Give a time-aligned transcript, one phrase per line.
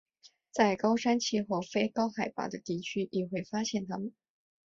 [0.49, 4.11] 在高山气候非高海拔的地区亦会发现它们。